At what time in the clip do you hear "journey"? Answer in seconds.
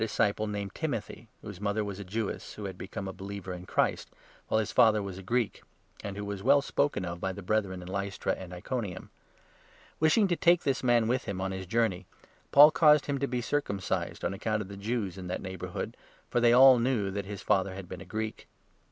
11.67-12.07